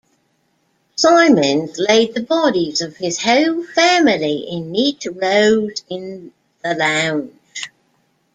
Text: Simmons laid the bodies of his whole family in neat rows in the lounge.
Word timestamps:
Simmons 0.95 1.77
laid 1.77 2.15
the 2.15 2.23
bodies 2.23 2.81
of 2.81 2.97
his 2.97 3.21
whole 3.21 3.63
family 3.63 4.37
in 4.49 4.71
neat 4.71 5.05
rows 5.05 5.83
in 5.89 6.33
the 6.63 6.73
lounge. 6.73 7.69